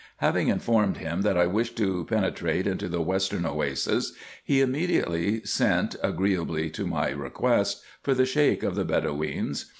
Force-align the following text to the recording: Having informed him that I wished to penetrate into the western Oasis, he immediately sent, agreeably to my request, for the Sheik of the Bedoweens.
Having 0.17 0.47
informed 0.47 0.97
him 0.97 1.21
that 1.21 1.37
I 1.37 1.45
wished 1.45 1.77
to 1.77 2.05
penetrate 2.05 2.65
into 2.65 2.87
the 2.89 3.03
western 3.03 3.45
Oasis, 3.45 4.13
he 4.43 4.59
immediately 4.59 5.43
sent, 5.45 5.95
agreeably 6.01 6.71
to 6.71 6.87
my 6.87 7.09
request, 7.09 7.83
for 8.01 8.15
the 8.15 8.25
Sheik 8.25 8.63
of 8.63 8.73
the 8.73 8.83
Bedoweens. 8.83 9.65